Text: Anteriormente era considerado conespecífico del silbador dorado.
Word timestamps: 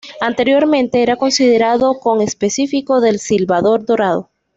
Anteriormente 0.19 1.03
era 1.03 1.15
considerado 1.15 1.99
conespecífico 1.99 3.01
del 3.01 3.19
silbador 3.19 3.85
dorado. 3.85 4.31